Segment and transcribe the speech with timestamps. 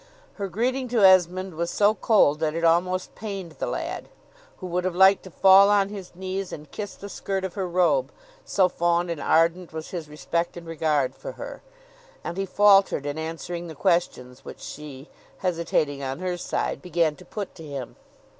[0.37, 4.09] Her greeting to Esmond was so cold that it almost pained the lad,
[4.57, 7.67] (who would have liked to fall on his knees, and kiss the skirt of her
[7.67, 8.11] robe,
[8.43, 11.61] so fond and ardent was his respect and regard for her,)
[12.23, 17.23] and he faltered in answering the questions which she, hesitating on her side, began to
[17.23, 17.95] put to him.